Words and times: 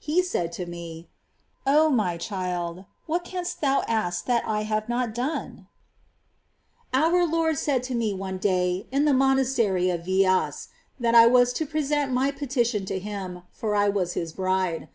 He 0.00 0.22
said 0.24 0.50
to 0.54 0.66
me: 0.66 1.06
"0 1.68 1.88
my 1.90 2.16
child, 2.16 2.84
what 3.06 3.22
canst 3.22 3.60
thou 3.60 3.82
ask 3.86 4.24
that 4.24 4.44
I 4.44 4.62
have 4.62 4.88
not 4.88 5.14
done?" 5.14 5.68
25. 6.92 7.04
Our 7.14 7.24
Lord 7.24 7.58
said 7.58 7.84
to 7.84 7.94
me 7.94 8.12
one 8.12 8.38
day, 8.38 8.88
in 8.90 9.04
the 9.04 9.14
monastery 9.14 9.90
of 9.90 10.06
Veas, 10.06 10.66
that 10.98 11.14
I 11.14 11.28
was 11.28 11.52
to 11.52 11.64
present 11.64 12.10
my 12.10 12.32
petition 12.32 12.84
to 12.86 12.98
Him, 12.98 13.42
for 13.52 13.76
I 13.76 13.88
w^as 13.88 14.14
His 14.14 14.32
bride. 14.32 14.88